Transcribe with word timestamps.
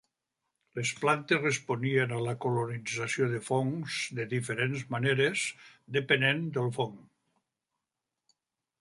Les 0.77 0.93
plantes 1.01 1.33
responien 1.43 2.13
a 2.15 2.21
la 2.29 2.33
colonització 2.47 3.29
de 3.35 3.43
fongs 3.51 3.99
de 4.21 4.27
diferents 4.35 4.89
maneres 4.97 5.47
depenent 6.01 6.45
del 6.59 6.77
fong. 6.81 7.01